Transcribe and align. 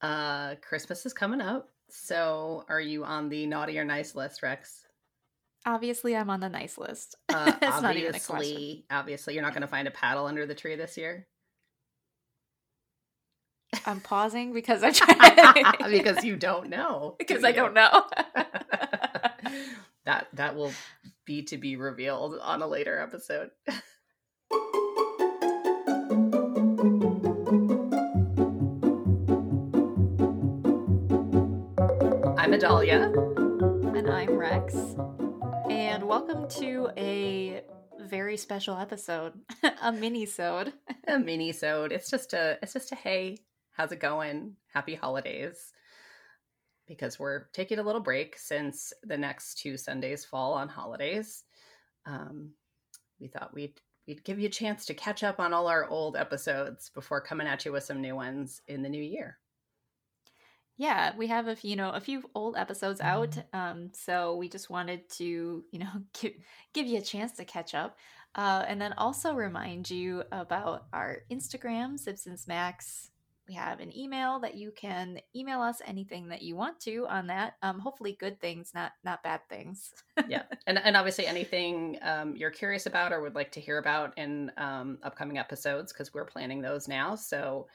Uh, 0.00 0.54
Christmas 0.56 1.06
is 1.06 1.12
coming 1.12 1.40
up. 1.40 1.70
So, 1.88 2.64
are 2.68 2.80
you 2.80 3.04
on 3.04 3.28
the 3.28 3.46
naughty 3.46 3.78
or 3.78 3.84
nice 3.84 4.14
list, 4.14 4.42
Rex? 4.42 4.84
Obviously, 5.64 6.16
I'm 6.16 6.30
on 6.30 6.40
the 6.40 6.48
nice 6.48 6.78
list. 6.78 7.16
Uh, 7.28 7.52
it's 7.60 7.82
not 7.82 7.96
even 7.96 8.14
a 8.14 8.18
obviously, 8.18 8.86
obviously, 8.90 9.34
you're 9.34 9.42
not 9.42 9.52
going 9.52 9.62
to 9.62 9.68
find 9.68 9.86
a 9.86 9.90
paddle 9.90 10.26
under 10.26 10.46
the 10.46 10.54
tree 10.54 10.74
this 10.74 10.96
year 10.96 11.26
I'm 13.84 14.00
pausing 14.00 14.52
because 14.52 14.82
I'm 14.82 14.92
trying 14.94 15.90
because 15.90 16.24
you 16.24 16.36
don't 16.36 16.70
know. 16.70 17.16
because 17.18 17.40
do 17.40 17.46
I 17.46 17.52
don't 17.52 17.74
know. 17.74 18.04
that 20.04 20.28
that 20.34 20.56
will 20.56 20.72
be 21.24 21.42
to 21.44 21.58
be 21.58 21.76
revealed 21.76 22.38
on 22.40 22.62
a 22.62 22.66
later 22.66 22.98
episode. 22.98 23.50
I'm 32.46 32.52
Adalia. 32.52 33.12
and 33.96 34.08
I'm 34.08 34.36
Rex. 34.36 34.72
And 35.68 36.06
welcome 36.06 36.46
to 36.50 36.90
a 36.96 37.62
very 37.98 38.36
special 38.36 38.76
episode, 38.76 39.32
a 39.82 39.90
mini-sode. 39.90 40.72
A 41.08 41.18
mini-sode. 41.18 41.90
It's 41.90 42.08
just 42.08 42.34
a 42.34 42.56
it's 42.62 42.72
just 42.72 42.92
a 42.92 42.94
hey, 42.94 43.38
how's 43.72 43.90
it 43.90 43.98
going? 43.98 44.54
Happy 44.72 44.94
holidays. 44.94 45.72
Because 46.86 47.18
we're 47.18 47.46
taking 47.52 47.80
a 47.80 47.82
little 47.82 48.00
break 48.00 48.38
since 48.38 48.92
the 49.02 49.18
next 49.18 49.58
two 49.58 49.76
Sundays 49.76 50.24
fall 50.24 50.52
on 50.52 50.68
holidays. 50.68 51.42
Um, 52.06 52.52
we 53.18 53.26
thought 53.26 53.54
we'd 53.54 53.80
we'd 54.06 54.22
give 54.22 54.38
you 54.38 54.46
a 54.46 54.50
chance 54.50 54.86
to 54.86 54.94
catch 54.94 55.24
up 55.24 55.40
on 55.40 55.52
all 55.52 55.66
our 55.66 55.88
old 55.88 56.14
episodes 56.14 56.90
before 56.94 57.20
coming 57.20 57.48
at 57.48 57.64
you 57.64 57.72
with 57.72 57.82
some 57.82 58.00
new 58.00 58.14
ones 58.14 58.62
in 58.68 58.82
the 58.82 58.88
new 58.88 59.02
year. 59.02 59.36
Yeah, 60.78 61.12
we 61.16 61.26
have 61.28 61.48
a 61.48 61.56
few, 61.56 61.70
you 61.70 61.76
know, 61.76 61.90
a 61.90 62.00
few 62.00 62.28
old 62.34 62.56
episodes 62.56 63.00
out. 63.00 63.36
Um, 63.52 63.90
so 63.94 64.36
we 64.36 64.48
just 64.48 64.68
wanted 64.68 65.08
to, 65.10 65.64
you 65.70 65.78
know, 65.78 65.90
give 66.20 66.32
give 66.72 66.86
you 66.86 66.98
a 66.98 67.02
chance 67.02 67.32
to 67.32 67.44
catch 67.44 67.74
up. 67.74 67.96
Uh, 68.34 68.64
and 68.68 68.80
then 68.80 68.92
also 68.94 69.34
remind 69.34 69.90
you 69.90 70.22
about 70.30 70.86
our 70.92 71.22
Instagram, 71.30 71.98
Sips 71.98 72.26
and 72.26 72.38
Smacks. 72.38 73.10
We 73.48 73.54
have 73.54 73.80
an 73.80 73.96
email 73.96 74.40
that 74.40 74.56
you 74.56 74.72
can 74.72 75.20
email 75.34 75.62
us 75.62 75.80
anything 75.86 76.28
that 76.28 76.42
you 76.42 76.56
want 76.56 76.80
to 76.80 77.06
on 77.08 77.28
that. 77.28 77.54
Um, 77.62 77.78
hopefully 77.78 78.16
good 78.18 78.38
things, 78.40 78.72
not 78.74 78.92
not 79.04 79.22
bad 79.22 79.40
things. 79.48 79.94
yeah 80.28 80.42
and, 80.66 80.78
and 80.78 80.96
obviously 80.96 81.26
anything 81.26 81.98
um, 82.02 82.36
you're 82.36 82.50
curious 82.50 82.84
about 82.84 83.12
or 83.12 83.22
would 83.22 83.34
like 83.34 83.52
to 83.52 83.60
hear 83.60 83.78
about 83.78 84.12
in 84.18 84.52
um, 84.58 84.98
upcoming 85.02 85.38
episodes 85.38 85.92
because 85.92 86.12
we're 86.12 86.24
planning 86.24 86.60
those 86.60 86.88
now 86.88 87.14
so 87.14 87.66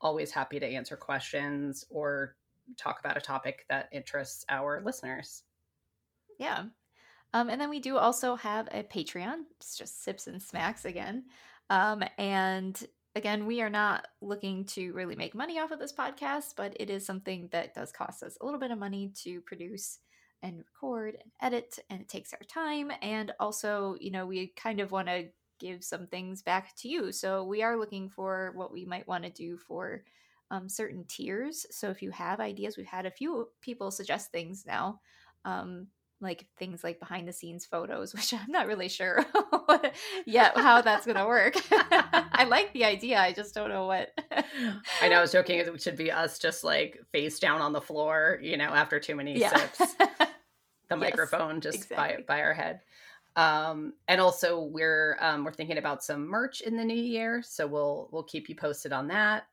always 0.00 0.30
happy 0.30 0.58
to 0.58 0.66
answer 0.66 0.96
questions 0.96 1.84
or 1.90 2.34
talk 2.76 3.00
about 3.00 3.16
a 3.16 3.20
topic 3.20 3.64
that 3.68 3.88
interests 3.92 4.44
our 4.48 4.80
listeners 4.84 5.42
Yeah. 6.38 6.64
Um, 7.32 7.48
and 7.48 7.60
then 7.60 7.70
we 7.70 7.80
do 7.80 7.96
also 7.96 8.34
have 8.36 8.68
a 8.72 8.82
Patreon. 8.82 9.44
It's 9.60 9.76
just 9.76 10.02
Sips 10.02 10.26
and 10.26 10.42
Smacks 10.42 10.84
again. 10.84 11.24
Um, 11.68 12.02
and 12.18 12.82
again, 13.14 13.46
we 13.46 13.60
are 13.60 13.70
not 13.70 14.06
looking 14.20 14.64
to 14.66 14.92
really 14.92 15.14
make 15.16 15.34
money 15.34 15.58
off 15.60 15.70
of 15.70 15.78
this 15.78 15.92
podcast, 15.92 16.54
but 16.56 16.76
it 16.80 16.90
is 16.90 17.06
something 17.06 17.48
that 17.52 17.74
does 17.74 17.92
cost 17.92 18.22
us 18.22 18.36
a 18.40 18.44
little 18.44 18.58
bit 18.58 18.72
of 18.72 18.78
money 18.78 19.12
to 19.22 19.40
produce 19.42 19.98
and 20.42 20.58
record 20.58 21.16
and 21.22 21.30
edit, 21.40 21.78
and 21.90 22.00
it 22.00 22.08
takes 22.08 22.32
our 22.32 22.40
time. 22.48 22.90
And 23.02 23.32
also, 23.38 23.96
you 24.00 24.10
know, 24.10 24.26
we 24.26 24.48
kind 24.56 24.80
of 24.80 24.90
want 24.90 25.08
to 25.08 25.28
give 25.58 25.84
some 25.84 26.06
things 26.06 26.42
back 26.42 26.74
to 26.76 26.88
you. 26.88 27.12
So 27.12 27.44
we 27.44 27.62
are 27.62 27.78
looking 27.78 28.08
for 28.08 28.52
what 28.56 28.72
we 28.72 28.86
might 28.86 29.06
want 29.06 29.24
to 29.24 29.30
do 29.30 29.58
for 29.58 30.02
um, 30.50 30.68
certain 30.68 31.04
tiers. 31.04 31.66
So 31.70 31.90
if 31.90 32.02
you 32.02 32.10
have 32.10 32.40
ideas, 32.40 32.76
we've 32.76 32.86
had 32.86 33.06
a 33.06 33.10
few 33.10 33.48
people 33.60 33.90
suggest 33.90 34.32
things 34.32 34.64
now. 34.66 35.00
Um, 35.44 35.88
like 36.22 36.44
things 36.58 36.84
like 36.84 37.00
behind 37.00 37.26
the 37.26 37.32
scenes 37.32 37.64
photos, 37.64 38.12
which 38.14 38.34
I'm 38.34 38.50
not 38.50 38.66
really 38.66 38.88
sure 38.88 39.24
yet 40.26 40.56
how 40.56 40.82
that's 40.82 41.06
gonna 41.06 41.26
work. 41.26 41.54
I 41.70 42.44
like 42.48 42.72
the 42.74 42.84
idea, 42.84 43.18
I 43.18 43.32
just 43.32 43.54
don't 43.54 43.70
know 43.70 43.86
what. 43.86 44.10
i 45.00 45.08
know 45.08 45.18
i 45.18 45.20
was 45.20 45.32
joking 45.32 45.58
it 45.60 45.82
should 45.82 45.96
be 45.96 46.10
us 46.10 46.38
just 46.38 46.62
like 46.64 46.98
face 47.12 47.38
down 47.38 47.60
on 47.60 47.72
the 47.72 47.80
floor 47.80 48.38
you 48.42 48.56
know 48.56 48.68
after 48.68 49.00
too 49.00 49.14
many 49.16 49.38
yeah. 49.38 49.54
sips 49.56 49.94
the 50.90 50.96
Yes, 50.96 51.00
microphone 51.00 51.60
just 51.60 51.84
exactly. 51.84 52.24
by 52.26 52.36
by 52.36 52.42
our 52.42 52.52
head. 52.52 52.80
Um, 53.36 53.94
and 54.08 54.20
also 54.20 54.60
we're 54.64 55.16
um, 55.20 55.44
we're 55.44 55.52
thinking 55.52 55.78
about 55.78 56.02
some 56.04 56.26
merch 56.26 56.60
in 56.60 56.76
the 56.76 56.84
new 56.84 56.94
year, 56.94 57.42
so 57.42 57.66
we'll 57.66 58.08
we'll 58.12 58.24
keep 58.24 58.48
you 58.48 58.56
posted 58.56 58.92
on 58.92 59.08
that. 59.08 59.44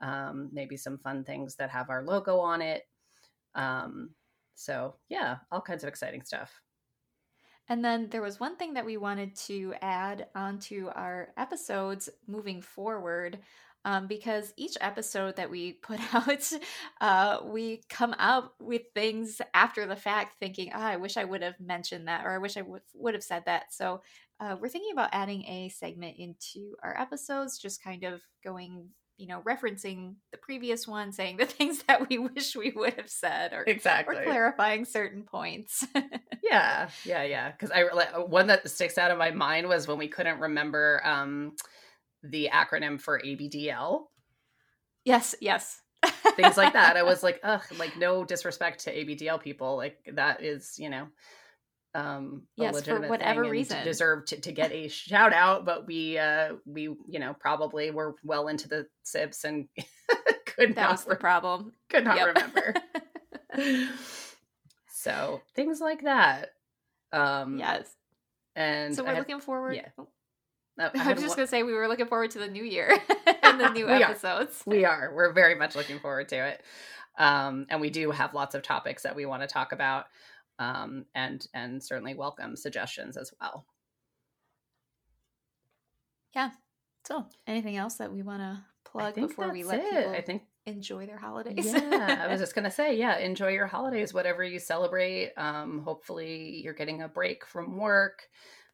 Um, 0.00 0.48
maybe 0.52 0.76
some 0.76 0.98
fun 0.98 1.24
things 1.24 1.56
that 1.56 1.70
have 1.70 1.90
our 1.90 2.02
logo 2.02 2.38
on 2.38 2.62
it. 2.62 2.84
Um, 3.54 4.10
so 4.54 4.94
yeah, 5.08 5.36
all 5.50 5.60
kinds 5.60 5.84
of 5.84 5.88
exciting 5.88 6.22
stuff. 6.22 6.60
And 7.70 7.84
then 7.84 8.08
there 8.10 8.20
was 8.20 8.40
one 8.40 8.56
thing 8.56 8.74
that 8.74 8.84
we 8.84 8.96
wanted 8.96 9.36
to 9.46 9.74
add 9.80 10.26
onto 10.34 10.88
our 10.88 11.28
episodes 11.36 12.08
moving 12.26 12.60
forward. 12.60 13.38
Um, 13.82 14.08
because 14.08 14.52
each 14.58 14.76
episode 14.82 15.36
that 15.36 15.48
we 15.48 15.72
put 15.72 16.00
out, 16.14 16.52
uh, 17.00 17.38
we 17.44 17.82
come 17.88 18.14
up 18.18 18.54
with 18.60 18.82
things 18.94 19.40
after 19.54 19.86
the 19.86 19.96
fact, 19.96 20.36
thinking, 20.38 20.72
oh, 20.74 20.80
I 20.80 20.96
wish 20.96 21.16
I 21.16 21.24
would 21.24 21.42
have 21.42 21.58
mentioned 21.58 22.06
that, 22.08 22.26
or 22.26 22.32
I 22.32 22.38
wish 22.38 22.58
I 22.58 22.62
would 22.62 22.82
would 22.92 23.14
have 23.14 23.22
said 23.22 23.44
that. 23.46 23.72
So 23.72 24.02
uh, 24.38 24.56
we're 24.60 24.68
thinking 24.68 24.92
about 24.92 25.10
adding 25.12 25.44
a 25.46 25.70
segment 25.70 26.16
into 26.18 26.74
our 26.82 26.98
episodes, 27.00 27.58
just 27.58 27.82
kind 27.82 28.04
of 28.04 28.20
going, 28.44 28.88
you 29.20 29.26
know, 29.26 29.42
referencing 29.42 30.14
the 30.32 30.38
previous 30.38 30.88
one, 30.88 31.12
saying 31.12 31.36
the 31.36 31.44
things 31.58 31.82
that 31.84 32.08
we 32.08 32.18
wish 32.18 32.56
we 32.56 32.72
would 32.74 32.94
have 32.94 33.10
said, 33.10 33.52
or 33.52 33.62
Exactly. 33.66 34.16
or 34.16 34.24
clarifying 34.24 34.84
certain 34.84 35.22
points. 35.22 35.86
Yeah, 36.42 36.88
yeah, 37.04 37.22
yeah. 37.22 37.52
Because 37.52 37.70
I 37.70 37.84
one 38.18 38.48
that 38.48 38.68
sticks 38.68 38.98
out 38.98 39.12
of 39.12 39.18
my 39.18 39.30
mind 39.30 39.68
was 39.68 39.86
when 39.86 39.98
we 39.98 40.08
couldn't 40.08 40.40
remember 40.40 41.00
um, 41.04 41.52
the 42.24 42.48
acronym 42.52 43.00
for 43.00 43.20
ABDL. 43.20 44.04
yes, 45.04 45.36
yes. 45.40 45.80
things 46.34 46.56
like 46.56 46.72
that. 46.72 46.96
I 46.96 47.02
was 47.04 47.22
like, 47.28 47.38
ugh, 47.44 47.62
like 47.78 47.96
no 47.98 48.24
disrespect 48.24 48.84
to 48.84 48.92
ABDL 48.92 49.40
people. 49.40 49.76
Like 49.76 49.98
that 50.14 50.42
is, 50.42 50.74
you 50.78 50.88
know, 50.90 51.06
um 51.94 52.42
a 52.58 52.62
Yes, 52.62 52.70
for 52.72 52.76
legitimate 52.78 53.10
whatever 53.10 53.42
reason. 53.42 53.84
deserve 53.84 54.24
to, 54.26 54.40
to 54.40 54.52
get 54.52 54.70
a 54.72 54.88
shout 54.88 55.32
out, 55.32 55.64
but 55.64 55.86
we 55.86 56.18
uh 56.18 56.54
we, 56.66 56.82
you 56.82 57.18
know, 57.18 57.34
probably 57.38 57.90
were 57.90 58.14
well 58.24 58.48
into 58.48 58.68
the 58.68 58.86
sips 59.02 59.44
and 59.44 59.68
could 60.46 60.74
That 60.76 60.82
not 60.82 60.90
was 60.92 61.04
the 61.04 61.16
problem. 61.16 61.72
could 61.88 62.04
not 62.04 62.16
Yep. 62.16 62.26
remember. 62.36 62.74
so 64.92 65.40
things 65.54 65.80
like 65.80 66.02
that. 66.02 66.50
Um 67.12 67.58
yes. 67.58 67.88
and 68.54 68.94
So 68.94 69.02
we're 69.02 69.10
have- 69.10 69.18
looking 69.18 69.40
forward. 69.40 69.74
yeah. 69.74 69.88
Oh, 69.98 70.08
I 70.78 70.84
I 70.94 71.12
was 71.12 71.20
just 71.22 71.28
one- 71.30 71.36
gonna 71.38 71.46
say 71.48 71.62
we 71.62 71.72
were 71.74 71.88
looking 71.88 72.06
forward 72.06 72.30
to 72.32 72.38
the 72.38 72.48
new 72.48 72.64
year 72.64 72.96
and 73.42 73.60
the 73.60 73.68
new 73.70 73.86
We 73.86 73.92
are. 73.92 74.02
episodes. 74.10 74.62
we 74.66 74.84
are 74.84 75.12
we're 75.14 75.32
very 75.32 75.54
much 75.54 75.74
looking 75.76 75.98
forward 75.98 76.28
to 76.30 76.36
it 76.36 76.62
um, 77.18 77.66
and 77.68 77.80
we 77.80 77.90
do 77.90 78.10
have 78.12 78.32
lots 78.32 78.54
of 78.54 78.62
topics 78.62 79.02
that 79.02 79.14
we 79.16 79.26
want 79.26 79.42
to 79.42 79.48
talk 79.48 79.72
about 79.72 80.06
um, 80.60 81.06
and 81.14 81.48
and 81.54 81.82
certainly 81.82 82.14
welcome 82.14 82.54
suggestions 82.54 83.16
as 83.16 83.32
well 83.40 83.66
Yeah. 86.34 86.50
So, 87.06 87.24
anything 87.46 87.76
else 87.76 87.94
that 87.96 88.12
we 88.12 88.22
want 88.22 88.42
to 88.42 88.62
plug 88.84 89.14
before 89.14 89.50
we 89.52 89.64
let 89.64 89.80
it. 89.80 89.90
people 89.90 90.12
i 90.12 90.20
think 90.20 90.42
enjoy 90.66 91.06
their 91.06 91.18
holidays? 91.18 91.72
yeah 91.72 92.24
i 92.26 92.30
was 92.30 92.40
just 92.40 92.54
gonna 92.54 92.70
say 92.70 92.96
yeah 92.96 93.18
enjoy 93.18 93.48
your 93.48 93.66
holidays 93.66 94.12
whatever 94.12 94.42
you 94.44 94.58
celebrate 94.58 95.32
um, 95.36 95.80
hopefully 95.80 96.60
you're 96.62 96.74
getting 96.74 97.02
a 97.02 97.08
break 97.08 97.44
from 97.46 97.78
work 97.78 98.28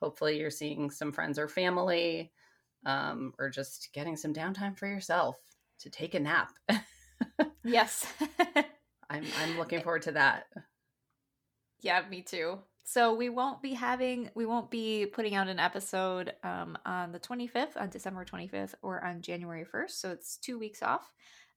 hopefully 0.00 0.38
you're 0.38 0.50
seeing 0.50 0.90
some 0.90 1.12
friends 1.12 1.38
or 1.38 1.48
family 1.48 2.32
um, 2.86 3.32
or 3.38 3.50
just 3.50 3.90
getting 3.92 4.16
some 4.16 4.32
downtime 4.34 4.76
for 4.76 4.86
yourself 4.86 5.36
to 5.78 5.90
take 5.90 6.14
a 6.14 6.20
nap 6.20 6.52
yes. 7.64 8.06
i'm 9.10 9.24
i'm 9.42 9.58
looking 9.58 9.80
forward 9.80 10.02
to 10.02 10.12
that 10.12 10.44
yeah, 11.82 12.02
me 12.08 12.22
too. 12.22 12.58
So 12.84 13.14
we 13.14 13.28
won't 13.28 13.62
be 13.62 13.74
having 13.74 14.30
we 14.34 14.46
won't 14.46 14.70
be 14.70 15.06
putting 15.06 15.34
out 15.34 15.48
an 15.48 15.60
episode 15.60 16.32
um, 16.42 16.76
on 16.84 17.12
the 17.12 17.20
25th, 17.20 17.76
on 17.76 17.88
December 17.90 18.24
25th, 18.24 18.74
or 18.82 19.04
on 19.04 19.22
January 19.22 19.64
1st. 19.64 19.90
So 19.90 20.10
it's 20.10 20.36
two 20.36 20.58
weeks 20.58 20.82
off, 20.82 21.12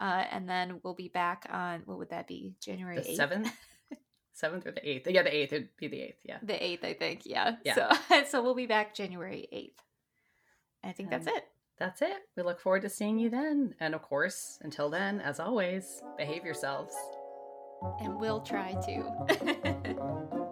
uh, 0.00 0.24
and 0.30 0.48
then 0.48 0.80
we'll 0.82 0.94
be 0.94 1.08
back 1.08 1.46
on 1.50 1.82
what 1.86 1.98
would 1.98 2.10
that 2.10 2.28
be? 2.28 2.54
January 2.60 2.96
the 3.00 3.08
8th? 3.08 3.16
seventh 3.16 3.50
seventh 4.34 4.66
or 4.66 4.70
the 4.70 4.86
eighth 4.88 5.08
yeah 5.08 5.22
the 5.22 5.34
eighth 5.34 5.52
would 5.52 5.68
be 5.78 5.88
the 5.88 6.00
eighth 6.02 6.20
yeah 6.22 6.36
The 6.42 6.52
8th, 6.52 6.84
I 6.84 6.92
think. 6.94 7.22
Yeah. 7.24 7.56
Yeah. 7.64 7.74
So 7.74 8.24
so 8.28 8.42
we'll 8.42 8.54
be 8.54 8.66
back 8.66 8.94
January 8.94 9.48
8th. 9.52 10.88
I 10.88 10.92
think 10.92 11.10
that's 11.10 11.26
it. 11.26 11.44
that's 11.78 12.02
it. 12.02 12.18
We 12.36 12.42
look 12.44 12.60
forward 12.60 12.82
to 12.82 12.88
seeing 12.88 13.18
you 13.18 13.30
then. 13.30 13.74
And 13.80 13.94
of 13.94 14.02
course, 14.02 14.58
until 14.62 14.90
then, 14.90 15.20
as 15.20 15.40
always, 15.40 16.02
behave 16.16 16.44
yourselves. 16.44 16.94
And 18.00 18.18
we'll 18.18 18.40
try 18.40 18.72
to. 18.86 20.42